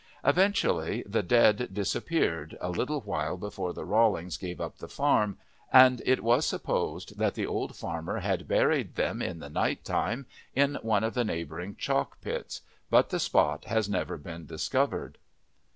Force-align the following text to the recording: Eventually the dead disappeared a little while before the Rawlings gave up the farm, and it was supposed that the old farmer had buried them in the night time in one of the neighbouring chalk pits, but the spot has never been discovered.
Eventually 0.25 1.03
the 1.05 1.21
dead 1.21 1.69
disappeared 1.75 2.57
a 2.59 2.71
little 2.71 3.01
while 3.01 3.37
before 3.37 3.71
the 3.71 3.85
Rawlings 3.85 4.35
gave 4.35 4.59
up 4.59 4.79
the 4.79 4.87
farm, 4.87 5.37
and 5.71 6.01
it 6.07 6.23
was 6.23 6.43
supposed 6.43 7.19
that 7.19 7.35
the 7.35 7.45
old 7.45 7.75
farmer 7.75 8.21
had 8.21 8.47
buried 8.47 8.95
them 8.95 9.21
in 9.21 9.37
the 9.37 9.47
night 9.51 9.85
time 9.85 10.25
in 10.55 10.73
one 10.81 11.03
of 11.03 11.13
the 11.13 11.23
neighbouring 11.23 11.75
chalk 11.75 12.19
pits, 12.19 12.61
but 12.89 13.11
the 13.11 13.19
spot 13.19 13.65
has 13.65 13.87
never 13.87 14.17
been 14.17 14.47
discovered. 14.47 15.19